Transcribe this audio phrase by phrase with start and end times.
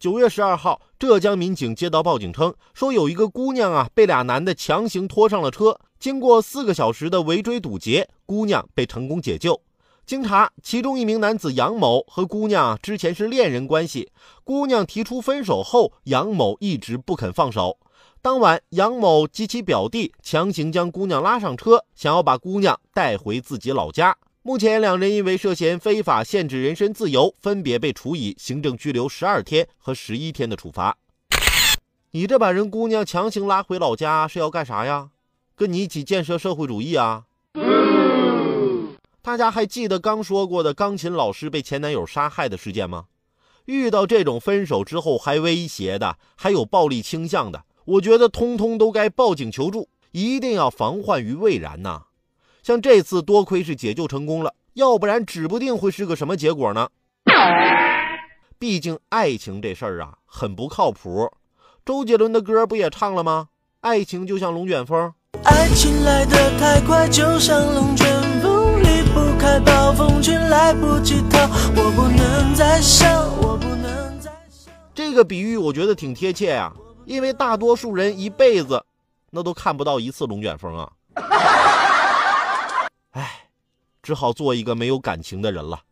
[0.00, 5.78] 九月十二号，浙江民警接到报警称，说有一个姑娘啊被俩男的强行拖上了车。
[5.98, 9.60] 经过四个小时的围追堵截，姑娘被成功解救。
[10.06, 14.10] 经查，其中一名男子杨某和姑娘之前是恋人关系。
[14.42, 17.78] 姑娘提出分手后，杨某一直不肯放手。
[18.22, 24.16] 当晚，杨某及其表弟强行将姑娘拉上车，想要把姑娘带回自己老家。
[24.42, 30.96] 目前，两人因为涉嫌非法限制人身自由，分别被处以行政拘留十二天和十一天的处罚。
[32.12, 35.10] 你这把人姑娘强行拉回老家是要干啥呀？
[35.54, 37.24] 跟你一起建设社会主义啊？
[39.20, 43.04] 大家还记得刚说过的钢琴老师被前男友杀害的事件吗？
[43.66, 52.04] 遇到这种分手之后还威胁的，还有暴力倾向的，我觉得通通都该报警求助，一定要防患于未然呐。
[52.62, 56.88] 像这次多亏是解救成功了，要不然指不定会是个什么结果呢。
[58.58, 61.30] 毕竟爱情这事儿啊，很不靠谱。
[61.84, 63.48] 周杰伦的歌不也唱了吗？
[63.80, 68.06] 爱情就像龙卷风，爱情来得太快，就像龙卷
[68.42, 71.40] 风，离不开暴风圈，来不及逃。
[71.74, 74.70] 我不能再想，我不能再想。
[74.94, 76.70] 这个比喻我觉得挺贴切呀，
[77.06, 78.84] 因为大多数人一辈子
[79.30, 80.92] 那都看不到一次龙卷风啊。
[83.10, 83.50] 唉
[84.02, 85.84] 只好做一个没有感情的人了。